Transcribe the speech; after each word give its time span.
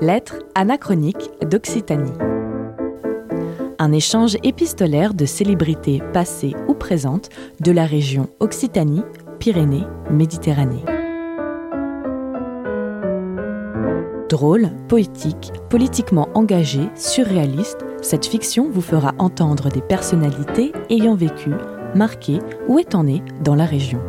Lettres 0.00 0.38
anachroniques 0.54 1.28
d'Occitanie. 1.42 2.12
Un 3.80 3.90
échange 3.90 4.36
épistolaire 4.44 5.12
de 5.12 5.26
célébrités 5.26 6.00
passées 6.12 6.54
ou 6.68 6.74
présentes 6.74 7.30
de 7.60 7.72
la 7.72 7.84
région 7.84 8.28
Occitanie, 8.38 9.02
Pyrénées, 9.40 9.86
Méditerranée. 10.08 10.84
Drôle, 14.28 14.70
poétique, 14.86 15.52
politiquement 15.68 16.28
engagée, 16.34 16.88
surréaliste, 16.94 17.84
cette 18.00 18.26
fiction 18.26 18.70
vous 18.70 18.82
fera 18.82 19.14
entendre 19.18 19.68
des 19.68 19.82
personnalités 19.82 20.72
ayant 20.90 21.16
vécu, 21.16 21.50
marqué 21.96 22.38
ou 22.68 22.78
étant 22.78 23.02
nées 23.02 23.24
dans 23.42 23.56
la 23.56 23.64
région. 23.64 24.00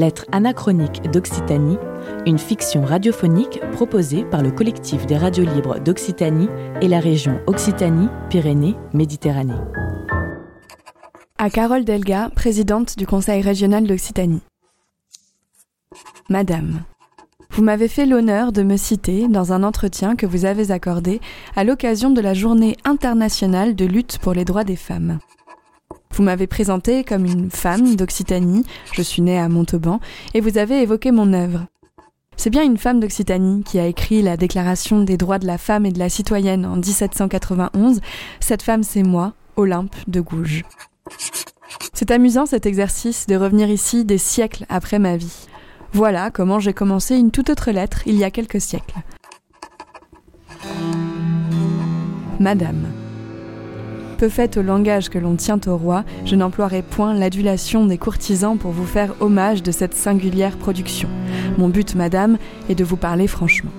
Lettres 0.00 0.24
anachroniques 0.32 1.02
d'Occitanie, 1.10 1.76
une 2.24 2.38
fiction 2.38 2.86
radiophonique 2.86 3.60
proposée 3.72 4.24
par 4.24 4.42
le 4.42 4.50
collectif 4.50 5.04
des 5.04 5.18
radios 5.18 5.44
libres 5.44 5.78
d'Occitanie 5.78 6.48
et 6.80 6.88
la 6.88 7.00
région 7.00 7.38
Occitanie-Pyrénées-Méditerranée. 7.46 9.60
À 11.36 11.50
Carole 11.50 11.84
Delga, 11.84 12.30
présidente 12.34 12.96
du 12.96 13.06
Conseil 13.06 13.42
régional 13.42 13.86
d'Occitanie. 13.86 14.40
Madame, 16.30 16.80
vous 17.50 17.62
m'avez 17.62 17.88
fait 17.88 18.06
l'honneur 18.06 18.52
de 18.52 18.62
me 18.62 18.78
citer 18.78 19.28
dans 19.28 19.52
un 19.52 19.62
entretien 19.62 20.16
que 20.16 20.24
vous 20.24 20.46
avez 20.46 20.70
accordé 20.70 21.20
à 21.56 21.64
l'occasion 21.64 22.08
de 22.08 22.22
la 22.22 22.32
Journée 22.32 22.78
internationale 22.86 23.74
de 23.74 23.84
lutte 23.84 24.16
pour 24.16 24.32
les 24.32 24.46
droits 24.46 24.64
des 24.64 24.76
femmes. 24.76 25.18
Vous 26.20 26.26
m'avez 26.26 26.46
présenté 26.46 27.02
comme 27.02 27.24
une 27.24 27.50
femme 27.50 27.96
d'Occitanie, 27.96 28.66
je 28.92 29.00
suis 29.00 29.22
née 29.22 29.38
à 29.38 29.48
Montauban, 29.48 30.00
et 30.34 30.42
vous 30.42 30.58
avez 30.58 30.82
évoqué 30.82 31.12
mon 31.12 31.32
œuvre. 31.32 31.64
C'est 32.36 32.50
bien 32.50 32.62
une 32.62 32.76
femme 32.76 33.00
d'Occitanie 33.00 33.62
qui 33.62 33.78
a 33.78 33.86
écrit 33.86 34.20
la 34.20 34.36
Déclaration 34.36 35.02
des 35.02 35.16
droits 35.16 35.38
de 35.38 35.46
la 35.46 35.56
femme 35.56 35.86
et 35.86 35.92
de 35.92 35.98
la 35.98 36.10
citoyenne 36.10 36.66
en 36.66 36.76
1791. 36.76 38.02
Cette 38.38 38.60
femme, 38.60 38.82
c'est 38.82 39.02
moi, 39.02 39.32
Olympe 39.56 39.96
de 40.08 40.20
Gouges. 40.20 40.62
C'est 41.94 42.10
amusant 42.10 42.44
cet 42.44 42.66
exercice 42.66 43.26
de 43.26 43.36
revenir 43.36 43.70
ici 43.70 44.04
des 44.04 44.18
siècles 44.18 44.66
après 44.68 44.98
ma 44.98 45.16
vie. 45.16 45.46
Voilà 45.94 46.30
comment 46.30 46.60
j'ai 46.60 46.74
commencé 46.74 47.16
une 47.16 47.30
toute 47.30 47.48
autre 47.48 47.70
lettre 47.70 48.02
il 48.04 48.16
y 48.16 48.24
a 48.24 48.30
quelques 48.30 48.60
siècles. 48.60 48.98
Madame 52.38 52.99
peu 54.20 54.28
faite 54.28 54.58
au 54.58 54.62
langage 54.62 55.08
que 55.08 55.18
l'on 55.18 55.34
tient 55.34 55.58
au 55.66 55.78
roi, 55.78 56.04
je 56.26 56.36
n'emploierai 56.36 56.82
point 56.82 57.14
l'adulation 57.14 57.86
des 57.86 57.96
courtisans 57.96 58.58
pour 58.58 58.70
vous 58.70 58.84
faire 58.84 59.14
hommage 59.20 59.62
de 59.62 59.70
cette 59.70 59.94
singulière 59.94 60.58
production. 60.58 61.08
Mon 61.56 61.70
but, 61.70 61.94
madame, 61.94 62.36
est 62.68 62.74
de 62.74 62.84
vous 62.84 62.98
parler 62.98 63.26
franchement. 63.26 63.70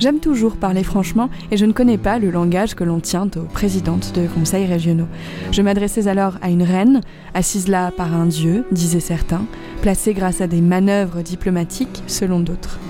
J'aime 0.00 0.18
toujours 0.18 0.56
parler 0.56 0.82
franchement 0.82 1.30
et 1.52 1.56
je 1.56 1.66
ne 1.66 1.72
connais 1.72 1.98
pas 1.98 2.18
le 2.18 2.30
langage 2.30 2.74
que 2.74 2.82
l'on 2.82 2.98
tient 2.98 3.30
aux 3.36 3.46
présidentes 3.46 4.12
de 4.16 4.26
conseils 4.26 4.66
régionaux. 4.66 5.08
Je 5.52 5.62
m'adressais 5.62 6.08
alors 6.08 6.36
à 6.42 6.50
une 6.50 6.64
reine, 6.64 7.02
assise 7.34 7.68
là 7.68 7.92
par 7.92 8.12
un 8.12 8.26
dieu, 8.26 8.64
disaient 8.72 8.98
certains, 8.98 9.46
placée 9.82 10.14
grâce 10.14 10.40
à 10.40 10.48
des 10.48 10.62
manœuvres 10.62 11.22
diplomatiques 11.22 12.02
selon 12.08 12.40
d'autres. 12.40 12.80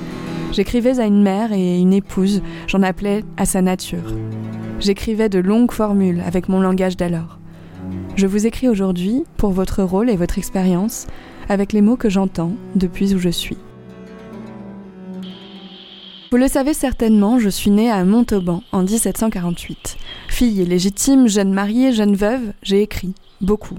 J'écrivais 0.50 0.98
à 0.98 1.04
une 1.04 1.22
mère 1.22 1.52
et 1.52 1.78
une 1.78 1.92
épouse, 1.92 2.40
j'en 2.68 2.82
appelais 2.82 3.22
à 3.36 3.44
sa 3.44 3.60
nature. 3.60 4.14
J'écrivais 4.80 5.28
de 5.28 5.40
longues 5.40 5.72
formules 5.72 6.22
avec 6.24 6.48
mon 6.48 6.60
langage 6.60 6.96
d'alors. 6.96 7.38
Je 8.14 8.26
vous 8.26 8.46
écris 8.46 8.68
aujourd'hui 8.68 9.24
pour 9.36 9.50
votre 9.50 9.82
rôle 9.82 10.08
et 10.08 10.16
votre 10.16 10.38
expérience, 10.38 11.06
avec 11.48 11.72
les 11.72 11.80
mots 11.80 11.96
que 11.96 12.08
j'entends 12.08 12.52
depuis 12.76 13.14
où 13.14 13.18
je 13.18 13.28
suis. 13.28 13.56
Vous 16.30 16.36
le 16.36 16.46
savez 16.46 16.74
certainement, 16.74 17.38
je 17.38 17.48
suis 17.48 17.70
née 17.70 17.90
à 17.90 18.04
Montauban 18.04 18.62
en 18.70 18.82
1748. 18.82 19.96
Fille 20.28 20.64
légitime, 20.64 21.26
jeune 21.26 21.52
mariée, 21.52 21.92
jeune 21.92 22.14
veuve, 22.14 22.52
j'ai 22.62 22.82
écrit, 22.82 23.14
beaucoup. 23.40 23.78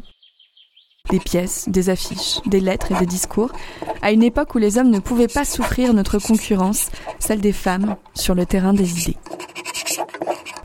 Des 1.12 1.20
pièces, 1.20 1.70
des 1.70 1.90
affiches, 1.90 2.42
des 2.46 2.60
lettres 2.60 2.92
et 2.92 3.00
des 3.00 3.06
discours, 3.06 3.52
à 4.02 4.12
une 4.12 4.24
époque 4.24 4.56
où 4.56 4.58
les 4.58 4.78
hommes 4.78 4.90
ne 4.90 5.00
pouvaient 5.00 5.28
pas 5.28 5.46
souffrir 5.46 5.94
notre 5.94 6.20
concurrence, 6.20 6.90
celle 7.20 7.40
des 7.40 7.54
femmes, 7.54 7.96
sur 8.16 8.36
le 8.36 8.46
terrain 8.46 8.74
des 8.74 9.02
idées. 9.02 9.18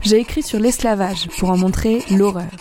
J'ai 0.05 0.19
écrit 0.19 0.43
sur 0.43 0.59
l'esclavage 0.59 1.27
pour 1.39 1.49
en 1.49 1.57
montrer 1.57 2.03
l'horreur. 2.11 2.51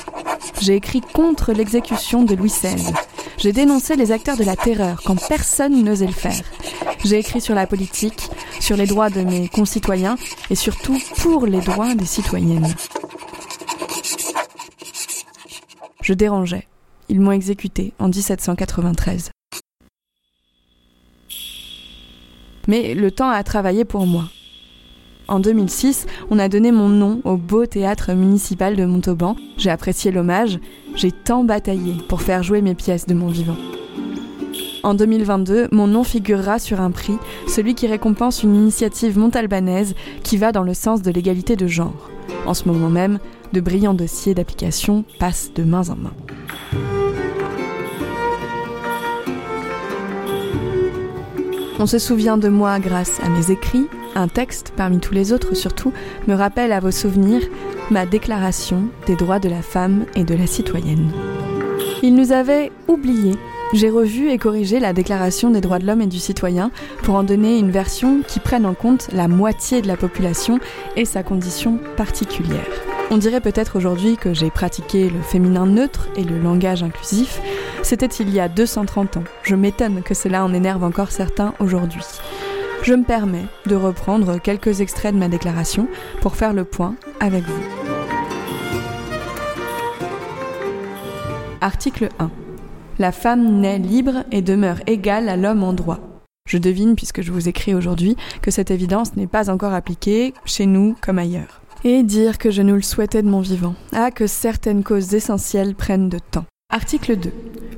J'ai 0.62 0.76
écrit 0.76 1.02
contre 1.02 1.52
l'exécution 1.52 2.22
de 2.22 2.34
Louis 2.34 2.48
XVI. 2.48 2.90
J'ai 3.36 3.52
dénoncé 3.52 3.96
les 3.96 4.12
acteurs 4.12 4.38
de 4.38 4.44
la 4.44 4.56
terreur 4.56 5.02
quand 5.04 5.16
personne 5.28 5.84
n'osait 5.84 6.06
le 6.06 6.12
faire. 6.12 6.40
J'ai 7.04 7.18
écrit 7.18 7.42
sur 7.42 7.54
la 7.54 7.66
politique, 7.66 8.30
sur 8.60 8.78
les 8.78 8.86
droits 8.86 9.10
de 9.10 9.20
mes 9.20 9.48
concitoyens 9.48 10.16
et 10.48 10.54
surtout 10.54 10.98
pour 11.18 11.44
les 11.44 11.60
droits 11.60 11.94
des 11.94 12.06
citoyennes. 12.06 12.74
Je 16.00 16.14
dérangeais. 16.14 16.66
Ils 17.10 17.20
m'ont 17.20 17.32
exécuté 17.32 17.92
en 17.98 18.08
1793. 18.08 19.32
Mais 22.68 22.94
le 22.94 23.10
temps 23.10 23.28
a 23.28 23.44
travaillé 23.44 23.84
pour 23.84 24.06
moi. 24.06 24.30
En 25.26 25.40
2006, 25.40 26.06
on 26.30 26.38
a 26.38 26.48
donné 26.48 26.70
mon 26.70 26.88
nom 26.88 27.20
au 27.24 27.36
beau 27.36 27.64
théâtre 27.64 28.12
municipal 28.12 28.76
de 28.76 28.84
Montauban. 28.84 29.36
J'ai 29.56 29.70
apprécié 29.70 30.10
l'hommage. 30.10 30.58
J'ai 30.96 31.12
tant 31.12 31.44
bataillé 31.44 31.94
pour 32.08 32.20
faire 32.20 32.42
jouer 32.42 32.60
mes 32.60 32.74
pièces 32.74 33.06
de 33.06 33.14
mon 33.14 33.28
vivant. 33.28 33.56
En 34.82 34.92
2022, 34.92 35.68
mon 35.72 35.86
nom 35.86 36.04
figurera 36.04 36.58
sur 36.58 36.82
un 36.82 36.90
prix, 36.90 37.16
celui 37.48 37.74
qui 37.74 37.86
récompense 37.86 38.42
une 38.42 38.54
initiative 38.54 39.18
montalbanaise 39.18 39.94
qui 40.22 40.36
va 40.36 40.52
dans 40.52 40.62
le 40.62 40.74
sens 40.74 41.00
de 41.00 41.10
l'égalité 41.10 41.56
de 41.56 41.66
genre. 41.66 42.10
En 42.44 42.52
ce 42.52 42.68
moment 42.68 42.90
même, 42.90 43.18
de 43.54 43.62
brillants 43.62 43.94
dossiers 43.94 44.34
d'application 44.34 45.04
passent 45.18 45.52
de 45.54 45.62
main 45.62 45.88
en 45.88 45.96
main. 45.96 46.12
On 51.78 51.86
se 51.86 51.98
souvient 51.98 52.36
de 52.36 52.48
moi 52.48 52.78
grâce 52.78 53.20
à 53.20 53.28
mes 53.30 53.50
écrits, 53.50 53.88
un 54.14 54.28
texte, 54.28 54.72
parmi 54.76 55.00
tous 55.00 55.14
les 55.14 55.32
autres 55.32 55.54
surtout, 55.54 55.92
me 56.26 56.34
rappelle 56.34 56.72
à 56.72 56.80
vos 56.80 56.90
souvenirs 56.90 57.42
ma 57.90 58.06
déclaration 58.06 58.88
des 59.06 59.16
droits 59.16 59.38
de 59.38 59.48
la 59.48 59.62
femme 59.62 60.06
et 60.14 60.24
de 60.24 60.34
la 60.34 60.46
citoyenne. 60.46 61.10
Il 62.02 62.14
nous 62.14 62.32
avait 62.32 62.70
oubliés. 62.88 63.36
J'ai 63.72 63.90
revu 63.90 64.30
et 64.30 64.38
corrigé 64.38 64.78
la 64.78 64.92
Déclaration 64.92 65.50
des 65.50 65.60
droits 65.60 65.78
de 65.78 65.86
l'homme 65.86 66.02
et 66.02 66.06
du 66.06 66.18
citoyen 66.18 66.70
pour 67.02 67.14
en 67.14 67.24
donner 67.24 67.58
une 67.58 67.70
version 67.70 68.20
qui 68.26 68.38
prenne 68.38 68.66
en 68.66 68.74
compte 68.74 69.08
la 69.12 69.26
moitié 69.26 69.82
de 69.82 69.88
la 69.88 69.96
population 69.96 70.60
et 70.96 71.04
sa 71.06 71.22
condition 71.22 71.78
particulière. 71.96 72.68
On 73.10 73.16
dirait 73.16 73.40
peut-être 73.40 73.76
aujourd'hui 73.76 74.16
que 74.16 74.32
j'ai 74.32 74.50
pratiqué 74.50 75.10
le 75.10 75.20
féminin 75.20 75.66
neutre 75.66 76.08
et 76.16 76.24
le 76.24 76.38
langage 76.38 76.82
inclusif. 76.82 77.40
C'était 77.82 78.06
il 78.06 78.30
y 78.30 78.38
a 78.38 78.48
230 78.48 79.16
ans. 79.16 79.24
Je 79.42 79.56
m'étonne 79.56 80.02
que 80.02 80.14
cela 80.14 80.44
en 80.44 80.54
énerve 80.54 80.84
encore 80.84 81.10
certains 81.10 81.54
aujourd'hui 81.58 82.04
je 82.84 82.92
me 82.92 83.02
permets 83.02 83.46
de 83.66 83.74
reprendre 83.74 84.38
quelques 84.38 84.82
extraits 84.82 85.14
de 85.14 85.18
ma 85.18 85.28
déclaration 85.28 85.88
pour 86.20 86.36
faire 86.36 86.52
le 86.52 86.64
point 86.64 86.96
avec 87.18 87.42
vous. 87.44 87.62
Article 91.62 92.10
1. 92.18 92.30
La 92.98 93.10
femme 93.10 93.60
naît 93.60 93.78
libre 93.78 94.24
et 94.30 94.42
demeure 94.42 94.80
égale 94.86 95.30
à 95.30 95.36
l'homme 95.38 95.62
en 95.62 95.72
droit. 95.72 95.98
Je 96.46 96.58
devine, 96.58 96.94
puisque 96.94 97.22
je 97.22 97.32
vous 97.32 97.48
écris 97.48 97.74
aujourd'hui, 97.74 98.16
que 98.42 98.50
cette 98.50 98.70
évidence 98.70 99.16
n'est 99.16 99.26
pas 99.26 99.48
encore 99.48 99.72
appliquée 99.72 100.34
chez 100.44 100.66
nous 100.66 100.94
comme 101.00 101.18
ailleurs. 101.18 101.62
Et 101.84 102.02
dire 102.02 102.36
que 102.36 102.50
je 102.50 102.60
nous 102.60 102.74
le 102.74 102.82
souhaitais 102.82 103.22
de 103.22 103.28
mon 103.28 103.40
vivant. 103.40 103.74
Ah, 103.92 104.10
que 104.10 104.26
certaines 104.26 104.84
causes 104.84 105.14
essentielles 105.14 105.74
prennent 105.74 106.10
de 106.10 106.18
temps. 106.18 106.44
Article 106.70 107.16
2. 107.16 107.32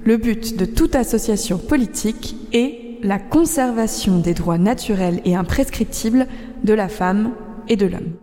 Le 0.04 0.16
but 0.16 0.56
de 0.56 0.64
toute 0.64 0.96
association 0.96 1.58
politique 1.58 2.36
est 2.52 2.85
la 3.06 3.20
conservation 3.20 4.18
des 4.18 4.34
droits 4.34 4.58
naturels 4.58 5.20
et 5.24 5.36
imprescriptibles 5.36 6.26
de 6.64 6.74
la 6.74 6.88
femme 6.88 7.30
et 7.68 7.76
de 7.76 7.86
l'homme. 7.86 8.14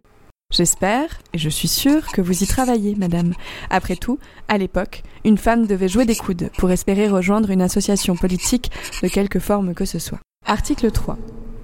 J'espère, 0.51 1.21
et 1.33 1.37
je 1.37 1.49
suis 1.49 1.69
sûre, 1.69 2.11
que 2.11 2.21
vous 2.21 2.43
y 2.43 2.47
travaillez, 2.47 2.95
madame. 2.95 3.33
Après 3.69 3.95
tout, 3.95 4.19
à 4.49 4.57
l'époque, 4.57 5.01
une 5.23 5.37
femme 5.37 5.67
devait 5.67 5.87
jouer 5.87 6.05
des 6.05 6.17
coudes 6.17 6.49
pour 6.57 6.69
espérer 6.69 7.07
rejoindre 7.07 7.49
une 7.49 7.61
association 7.61 8.15
politique 8.17 8.71
de 9.01 9.07
quelque 9.07 9.39
forme 9.39 9.73
que 9.73 9.85
ce 9.85 9.99
soit. 9.99 10.19
Article 10.45 10.91
3. 10.91 11.17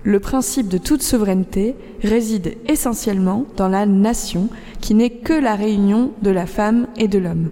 Le 0.04 0.22
principe 0.22 0.70
de 0.70 0.78
toute 0.78 1.04
souveraineté 1.04 1.76
réside 2.02 2.56
essentiellement 2.68 3.46
dans 3.58 3.68
la 3.68 3.86
nation, 3.86 4.48
qui 4.80 4.96
n'est 4.96 5.10
que 5.10 5.34
la 5.34 5.56
réunion 5.56 6.14
de 6.22 6.32
la 6.32 6.46
femme 6.46 6.88
et 6.96 7.10
de 7.10 7.20
l'homme. 7.20 7.50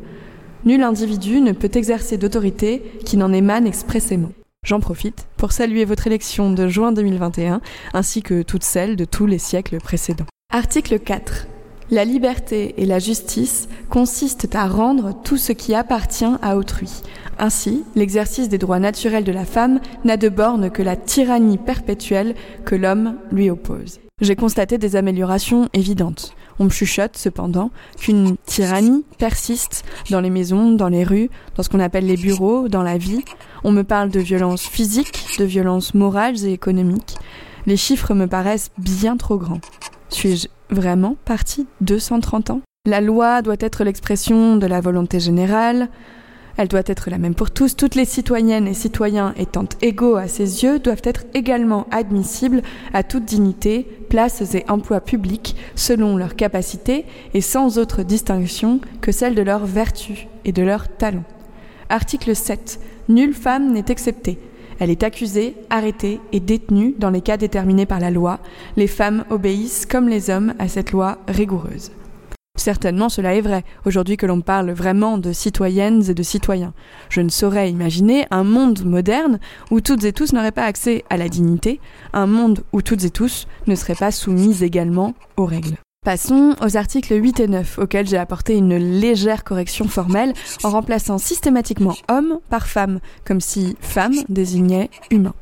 Nul 0.63 0.81
individu 0.81 1.41
ne 1.41 1.51
peut 1.51 1.71
exercer 1.73 2.17
d'autorité 2.17 2.81
qui 3.03 3.17
n'en 3.17 3.33
émane 3.33 3.67
expressément. 3.67 4.31
J'en 4.67 4.81
profite 4.81 5.27
pour 5.37 5.53
saluer 5.53 5.85
votre 5.85 6.07
élection 6.07 6.51
de 6.51 6.67
juin 6.67 6.91
2021 6.91 7.61
ainsi 7.93 8.21
que 8.21 8.41
toutes 8.41 8.65
celles 8.65 8.97
de 8.97 9.05
tous 9.05 9.25
les 9.25 9.37
siècles 9.37 9.77
précédents. 9.77 10.25
Article 10.51 10.99
4. 10.99 11.47
La 11.89 12.03
liberté 12.03 12.75
et 12.75 12.85
la 12.85 12.99
justice 12.99 13.69
consistent 13.89 14.53
à 14.53 14.67
rendre 14.67 15.13
tout 15.23 15.37
ce 15.37 15.53
qui 15.53 15.73
appartient 15.73 16.25
à 16.41 16.57
autrui. 16.57 17.01
Ainsi, 17.39 17.85
l'exercice 17.95 18.49
des 18.49 18.57
droits 18.57 18.79
naturels 18.79 19.23
de 19.23 19.31
la 19.31 19.45
femme 19.45 19.79
n'a 20.03 20.17
de 20.17 20.27
borne 20.27 20.69
que 20.69 20.83
la 20.83 20.97
tyrannie 20.97 21.57
perpétuelle 21.57 22.35
que 22.65 22.75
l'homme 22.75 23.15
lui 23.31 23.49
oppose. 23.49 24.01
J'ai 24.19 24.35
constaté 24.35 24.79
des 24.79 24.95
améliorations 24.95 25.69
évidentes. 25.73 26.33
On 26.57 26.63
me 26.63 26.69
chuchote 26.71 27.15
cependant 27.15 27.69
qu'une 27.99 28.35
tyrannie 28.47 29.05
persiste 29.19 29.85
dans 30.09 30.21
les 30.21 30.31
maisons, 30.31 30.71
dans 30.71 30.87
les 30.87 31.03
rues, 31.03 31.29
dans 31.55 31.61
ce 31.61 31.69
qu'on 31.69 31.79
appelle 31.79 32.07
les 32.07 32.17
bureaux, 32.17 32.67
dans 32.67 32.81
la 32.81 32.97
vie. 32.97 33.23
On 33.63 33.71
me 33.71 33.83
parle 33.83 34.09
de 34.09 34.19
violences 34.19 34.65
physiques, 34.65 35.37
de 35.37 35.45
violences 35.45 35.93
morales 35.93 36.43
et 36.45 36.51
économiques. 36.51 37.15
Les 37.67 37.77
chiffres 37.77 38.15
me 38.15 38.25
paraissent 38.25 38.71
bien 38.79 39.17
trop 39.17 39.37
grands. 39.37 39.61
Suis-je 40.09 40.47
vraiment 40.71 41.15
parti 41.23 41.67
230 41.81 42.49
ans? 42.49 42.61
La 42.87 43.01
loi 43.01 43.43
doit 43.43 43.57
être 43.59 43.83
l'expression 43.83 44.55
de 44.55 44.65
la 44.65 44.81
volonté 44.81 45.19
générale, 45.19 45.89
elle 46.57 46.67
doit 46.67 46.81
être 46.85 47.09
la 47.09 47.17
même 47.17 47.35
pour 47.35 47.51
tous. 47.51 47.75
Toutes 47.75 47.95
les 47.95 48.05
citoyennes 48.05 48.67
et 48.67 48.73
citoyens 48.73 49.33
étant 49.37 49.65
égaux 49.81 50.15
à 50.15 50.27
ses 50.27 50.63
yeux 50.63 50.79
doivent 50.79 51.01
être 51.03 51.23
également 51.33 51.87
admissibles 51.91 52.63
à 52.93 53.03
toute 53.03 53.25
dignité, 53.25 53.87
places 54.09 54.55
et 54.55 54.65
emplois 54.67 55.01
publics 55.01 55.55
selon 55.75 56.17
leurs 56.17 56.35
capacités 56.35 57.05
et 57.33 57.41
sans 57.41 57.77
autre 57.77 58.03
distinction 58.03 58.79
que 59.01 59.11
celle 59.11 59.35
de 59.35 59.41
leur 59.41 59.65
vertu 59.65 60.27
et 60.45 60.51
de 60.51 60.63
leur 60.63 60.87
talent. 60.87 61.23
Article 61.89 62.35
7. 62.35 62.79
Nulle 63.07 63.33
femme 63.33 63.71
n'est 63.71 63.85
exceptée. 63.87 64.37
Elle 64.79 64.89
est 64.89 65.03
accusée, 65.03 65.55
arrêtée 65.69 66.19
et 66.31 66.39
détenue 66.39 66.93
dans 66.97 67.09
les 67.09 67.21
cas 67.21 67.37
déterminés 67.37 67.85
par 67.85 67.99
la 67.99 68.11
loi. 68.11 68.39
Les 68.75 68.87
femmes 68.87 69.25
obéissent 69.29 69.85
comme 69.85 70.09
les 70.09 70.29
hommes 70.29 70.53
à 70.59 70.67
cette 70.67 70.91
loi 70.91 71.17
rigoureuse. 71.27 71.91
Certainement 72.57 73.07
cela 73.07 73.35
est 73.35 73.41
vrai, 73.41 73.63
aujourd'hui 73.85 74.17
que 74.17 74.25
l'on 74.25 74.41
parle 74.41 74.71
vraiment 74.71 75.17
de 75.17 75.31
citoyennes 75.31 76.03
et 76.09 76.13
de 76.13 76.23
citoyens. 76.23 76.73
Je 77.09 77.21
ne 77.21 77.29
saurais 77.29 77.69
imaginer 77.69 78.25
un 78.31 78.43
monde 78.43 78.83
moderne 78.83 79.39
où 79.71 79.79
toutes 79.79 80.03
et 80.03 80.11
tous 80.11 80.33
n'auraient 80.33 80.51
pas 80.51 80.65
accès 80.65 81.05
à 81.09 81.17
la 81.17 81.29
dignité, 81.29 81.79
un 82.13 82.27
monde 82.27 82.63
où 82.73 82.81
toutes 82.81 83.05
et 83.05 83.11
tous 83.11 83.47
ne 83.67 83.75
seraient 83.75 83.95
pas 83.95 84.11
soumis 84.11 84.63
également 84.63 85.13
aux 85.37 85.45
règles. 85.45 85.77
Passons 86.03 86.55
aux 86.61 86.77
articles 86.77 87.13
8 87.13 87.41
et 87.41 87.47
9, 87.47 87.79
auxquels 87.79 88.07
j'ai 88.07 88.17
apporté 88.17 88.55
une 88.55 88.77
légère 88.77 89.43
correction 89.43 89.87
formelle 89.87 90.33
en 90.63 90.69
remplaçant 90.69 91.17
systématiquement 91.17 91.95
homme 92.09 92.39
par 92.49 92.67
femme, 92.67 92.99
comme 93.25 93.41
si 93.41 93.75
femme 93.81 94.15
désignait 94.29 94.89
humain. 95.11 95.33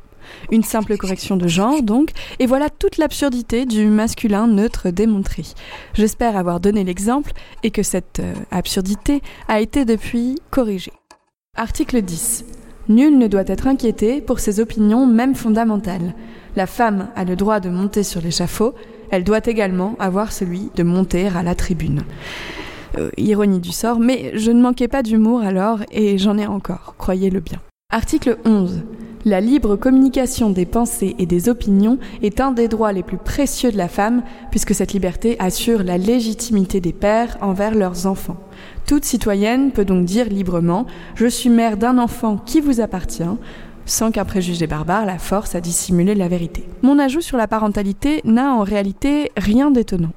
Une 0.50 0.62
simple 0.62 0.96
correction 0.96 1.36
de 1.36 1.48
genre, 1.48 1.82
donc, 1.82 2.10
et 2.38 2.46
voilà 2.46 2.70
toute 2.70 2.96
l'absurdité 2.98 3.66
du 3.66 3.86
masculin 3.86 4.46
neutre 4.46 4.90
démontré. 4.90 5.44
J'espère 5.94 6.36
avoir 6.36 6.60
donné 6.60 6.84
l'exemple 6.84 7.32
et 7.62 7.70
que 7.70 7.82
cette 7.82 8.20
euh, 8.20 8.34
absurdité 8.50 9.22
a 9.48 9.60
été 9.60 9.84
depuis 9.84 10.36
corrigée. 10.50 10.92
Article 11.56 12.02
10. 12.02 12.44
Nul 12.88 13.18
ne 13.18 13.26
doit 13.26 13.44
être 13.46 13.66
inquiété 13.66 14.20
pour 14.20 14.38
ses 14.38 14.60
opinions 14.60 15.06
même 15.06 15.34
fondamentales. 15.34 16.14
La 16.54 16.66
femme 16.66 17.08
a 17.16 17.24
le 17.24 17.34
droit 17.34 17.60
de 17.60 17.68
monter 17.68 18.02
sur 18.02 18.20
l'échafaud, 18.20 18.74
elle 19.10 19.24
doit 19.24 19.44
également 19.44 19.96
avoir 19.98 20.32
celui 20.32 20.70
de 20.74 20.82
monter 20.82 21.28
à 21.28 21.42
la 21.42 21.54
tribune. 21.54 22.02
Euh, 22.98 23.10
ironie 23.16 23.60
du 23.60 23.72
sort, 23.72 23.98
mais 23.98 24.32
je 24.34 24.50
ne 24.50 24.62
manquais 24.62 24.88
pas 24.88 25.02
d'humour 25.02 25.40
alors 25.40 25.80
et 25.90 26.16
j'en 26.18 26.38
ai 26.38 26.46
encore, 26.46 26.94
croyez-le 26.96 27.40
bien. 27.40 27.60
Article 27.96 28.36
11. 28.44 28.82
La 29.24 29.40
libre 29.40 29.74
communication 29.76 30.50
des 30.50 30.66
pensées 30.66 31.14
et 31.18 31.24
des 31.24 31.48
opinions 31.48 31.98
est 32.20 32.42
un 32.42 32.52
des 32.52 32.68
droits 32.68 32.92
les 32.92 33.02
plus 33.02 33.16
précieux 33.16 33.72
de 33.72 33.78
la 33.78 33.88
femme, 33.88 34.22
puisque 34.50 34.74
cette 34.74 34.92
liberté 34.92 35.36
assure 35.38 35.82
la 35.82 35.96
légitimité 35.96 36.80
des 36.80 36.92
pères 36.92 37.38
envers 37.40 37.74
leurs 37.74 38.06
enfants. 38.06 38.36
Toute 38.86 39.06
citoyenne 39.06 39.70
peut 39.70 39.86
donc 39.86 40.04
dire 40.04 40.28
librement 40.28 40.84
Je 41.14 41.26
suis 41.26 41.48
mère 41.48 41.78
d'un 41.78 41.96
enfant 41.96 42.36
qui 42.36 42.60
vous 42.60 42.82
appartient, 42.82 43.22
sans 43.86 44.10
qu'un 44.10 44.26
préjugé 44.26 44.66
barbare 44.66 45.06
la 45.06 45.18
force 45.18 45.54
à 45.54 45.62
dissimuler 45.62 46.14
la 46.14 46.28
vérité. 46.28 46.68
Mon 46.82 46.98
ajout 46.98 47.22
sur 47.22 47.38
la 47.38 47.48
parentalité 47.48 48.20
n'a 48.24 48.52
en 48.52 48.62
réalité 48.62 49.30
rien 49.38 49.70
d'étonnant. 49.70 50.12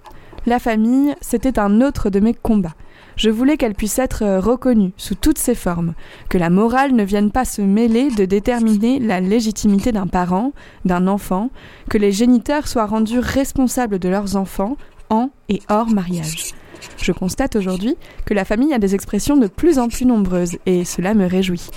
La 0.45 0.59
famille, 0.59 1.15
c'était 1.21 1.59
un 1.59 1.79
autre 1.79 2.09
de 2.09 2.19
mes 2.19 2.33
combats. 2.33 2.75
Je 3.19 3.29
voulais 3.29 3.57
qu'elle 3.57 3.75
puisse 3.75 3.99
être 3.99 4.23
euh, 4.23 4.39
reconnue 4.39 4.93
sous 4.95 5.13
toutes 5.13 5.39
ses 5.39 5.53
formes, 5.53 5.93
que 6.29 6.37
la 6.37 6.49
morale 6.49 6.93
ne 6.93 7.03
vienne 7.03 7.31
pas 7.31 7.43
se 7.43 7.61
mêler 7.61 8.09
de 8.11 8.23
déterminer 8.23 8.97
la 8.97 9.19
légitimité 9.19 9.91
d'un 9.91 10.07
parent, 10.07 10.53
d'un 10.85 11.05
enfant, 11.05 11.49
que 11.89 11.97
les 11.97 12.13
géniteurs 12.13 12.69
soient 12.69 12.85
rendus 12.85 13.19
responsables 13.19 13.99
de 13.99 14.07
leurs 14.07 14.37
enfants 14.37 14.77
en 15.09 15.31
et 15.49 15.61
hors 15.67 15.89
mariage. 15.89 16.53
Je 16.95 17.11
constate 17.11 17.57
aujourd'hui 17.57 17.97
que 18.25 18.33
la 18.33 18.45
famille 18.45 18.73
a 18.73 18.79
des 18.79 18.95
expressions 18.95 19.35
de 19.35 19.47
plus 19.47 19.79
en 19.79 19.89
plus 19.89 20.05
nombreuses 20.05 20.57
et 20.65 20.85
cela 20.85 21.13
me 21.13 21.25
réjouit. 21.25 21.67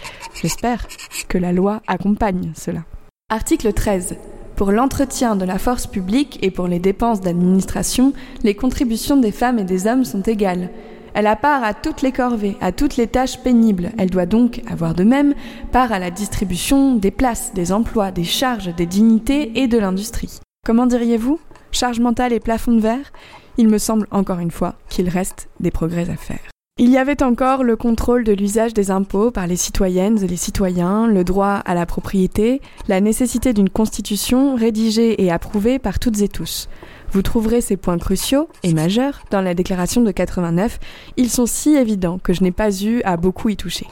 J'espère 0.41 0.87
que 1.27 1.39
la 1.39 1.53
loi 1.53 1.83
accompagne 1.89 2.53
cela. 2.55 2.85
Article 3.31 3.73
13. 3.73 4.15
Pour 4.55 4.71
l'entretien 4.71 5.35
de 5.35 5.45
la 5.45 5.59
force 5.59 5.89
publique 5.89 6.39
et 6.41 6.53
pour 6.53 6.69
les 6.69 6.79
dépenses 6.79 7.21
d'administration, 7.21 8.13
les 8.45 8.55
contributions 8.55 9.17
des 9.17 9.33
femmes 9.33 9.59
et 9.59 9.65
des 9.65 9.89
hommes 9.89 10.05
sont 10.05 10.23
égales. 10.23 10.71
Elle 11.15 11.27
a 11.27 11.37
part 11.37 11.63
à 11.63 11.75
toutes 11.75 12.03
les 12.03 12.13
corvées, 12.13 12.57
à 12.61 12.73
toutes 12.73 12.97
les 12.97 13.07
tâches 13.07 13.39
pénibles. 13.39 13.93
Elle 13.99 14.11
doit 14.11 14.27
donc 14.27 14.63
avoir 14.67 14.95
de 14.95 15.05
même 15.05 15.35
part 15.71 15.93
à 15.93 15.99
la 15.99 16.11
distribution 16.11 16.95
des 16.95 17.11
places, 17.11 17.53
des 17.55 17.73
emplois, 17.73 18.11
des 18.11 18.25
charges, 18.25 18.75
des 18.75 18.87
dignités 18.87 19.61
et 19.61 19.69
de 19.69 19.79
l'industrie. 19.79 20.41
Comment 20.65 20.87
diriez-vous? 20.87 21.39
Charge 21.71 22.01
mentale 22.01 22.33
et 22.33 22.41
plafond 22.41 22.73
de 22.73 22.81
verre? 22.81 23.13
Il 23.59 23.69
me 23.69 23.79
semble 23.79 24.07
encore 24.11 24.39
une 24.39 24.51
fois 24.51 24.75
qu'il 24.89 25.09
reste 25.09 25.49
des 25.61 25.71
progrès 25.71 26.09
à 26.09 26.17
faire. 26.17 26.41
Il 26.79 26.89
y 26.89 26.97
avait 26.97 27.23
encore 27.23 27.65
le 27.65 27.77
contrôle 27.77 28.25
de 28.25 28.33
l'usage 28.33 28.73
des 28.73 28.91
impôts 28.91 29.31
par 29.31 29.47
les 29.47 29.57
citoyennes 29.57 30.23
et 30.25 30.27
les 30.27 30.39
citoyens, 30.39 31.07
le 31.07 31.23
droit 31.23 31.57
à 31.67 31.75
la 31.75 31.85
propriété, 31.85 32.63
la 32.89 33.03
nécessité 33.03 33.53
d'une 33.53 33.69
constitution 33.69 34.55
rédigée 34.55 35.23
et 35.23 35.31
approuvée 35.31 35.79
par 35.79 35.99
toutes 35.99 36.23
et 36.23 36.29
tous. 36.29 36.71
Vous 37.13 37.21
trouverez 37.21 37.61
ces 37.61 37.77
points 37.77 37.99
cruciaux 37.99 38.49
et 38.63 38.73
majeurs 38.73 39.23
dans 39.31 39.43
la 39.43 39.53
déclaration 39.53 40.01
de 40.01 40.11
89. 40.11 40.81
Ils 41.19 41.29
sont 41.29 41.45
si 41.45 41.75
évidents 41.75 42.19
que 42.19 42.33
je 42.33 42.43
n'ai 42.43 42.53
pas 42.53 42.71
eu 42.83 43.03
à 43.05 43.19
beaucoup 43.19 43.51
y 43.51 43.57
toucher. 43.57 43.87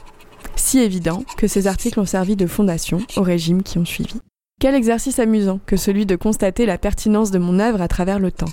Si 0.55 0.79
évidents 0.79 1.23
que 1.37 1.45
ces 1.45 1.67
articles 1.67 1.99
ont 1.99 2.05
servi 2.05 2.35
de 2.35 2.47
fondation 2.47 2.99
aux 3.17 3.21
régimes 3.21 3.61
qui 3.61 3.77
ont 3.77 3.85
suivi. 3.85 4.19
Quel 4.59 4.73
exercice 4.73 5.19
amusant 5.19 5.59
que 5.67 5.77
celui 5.77 6.07
de 6.07 6.15
constater 6.15 6.65
la 6.65 6.79
pertinence 6.79 7.29
de 7.29 7.37
mon 7.37 7.59
œuvre 7.59 7.81
à 7.81 7.87
travers 7.87 8.19
le 8.19 8.31
temps. 8.31 8.51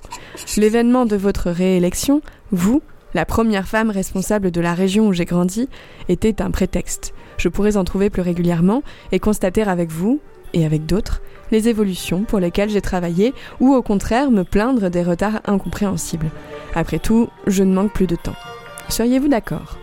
L'événement 0.58 1.06
de 1.06 1.16
votre 1.16 1.50
réélection, 1.50 2.20
vous, 2.50 2.82
la 3.14 3.24
première 3.24 3.66
femme 3.66 3.90
responsable 3.90 4.50
de 4.50 4.60
la 4.60 4.74
région 4.74 5.06
où 5.06 5.14
j'ai 5.14 5.24
grandi, 5.24 5.68
était 6.10 6.42
un 6.42 6.50
prétexte. 6.50 7.14
Je 7.38 7.48
pourrais 7.48 7.78
en 7.78 7.84
trouver 7.84 8.10
plus 8.10 8.22
régulièrement 8.22 8.82
et 9.12 9.18
constater 9.18 9.62
avec 9.62 9.90
vous, 9.90 10.20
et 10.55 10.64
avec 10.64 10.87
d'autres, 10.87 11.21
les 11.50 11.69
évolutions 11.69 12.25
pour 12.25 12.40
lesquelles 12.40 12.71
j'ai 12.71 12.81
travaillé 12.81 13.35
ou 13.61 13.75
au 13.75 13.83
contraire 13.83 14.31
me 14.31 14.45
plaindre 14.45 14.90
des 14.90 15.02
retards 15.02 15.40
incompréhensibles. 15.47 16.31
Après 16.75 16.99
tout, 16.99 17.28
je 17.47 17.62
ne 17.62 17.73
manque 17.73 17.93
plus 17.93 18.07
de 18.07 18.17
temps. 18.17 18.37
Seriez-vous 18.88 19.28
d'accord? 19.28 19.78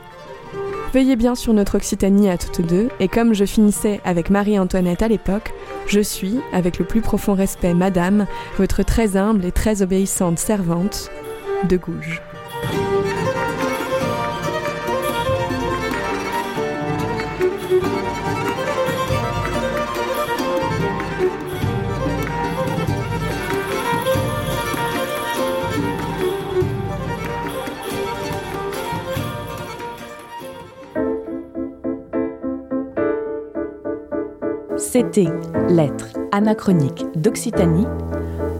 Veillez 0.93 1.17
bien 1.17 1.35
sur 1.35 1.53
notre 1.53 1.75
Occitanie 1.75 2.29
à 2.29 2.37
toutes 2.37 2.65
deux, 2.65 2.87
et 3.01 3.09
comme 3.09 3.33
je 3.33 3.43
finissais 3.43 3.99
avec 4.05 4.29
Marie-Antoinette 4.29 5.01
à 5.01 5.09
l'époque, 5.09 5.53
je 5.87 5.99
suis, 5.99 6.39
avec 6.53 6.79
le 6.79 6.85
plus 6.85 7.01
profond 7.01 7.33
respect, 7.33 7.73
Madame, 7.73 8.27
votre 8.57 8.81
très 8.83 9.17
humble 9.17 9.43
et 9.43 9.51
très 9.51 9.81
obéissante 9.81 10.39
servante, 10.39 11.11
de 11.67 11.75
Gouges. 11.75 12.21
C'était 34.95 35.27
Lettres 35.67 36.13
anachroniques 36.31 37.03
d'Occitanie, 37.17 37.85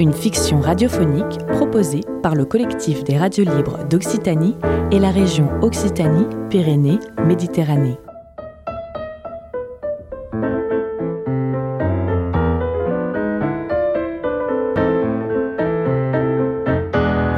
une 0.01 0.11
fiction 0.11 0.59
radiophonique 0.59 1.37
proposée 1.47 2.01
par 2.21 2.35
le 2.35 2.43
collectif 2.43 3.05
des 3.05 3.17
radios 3.17 3.45
libres 3.45 3.85
d'Occitanie 3.89 4.57
et 4.91 4.99
la 4.99 5.11
région 5.11 5.47
Occitanie-Pyrénées-Méditerranée. 5.61 7.97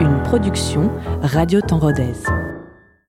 Une 0.02 0.24
production 0.24 0.90
Radio 1.22 1.62
Temps. 1.62 1.78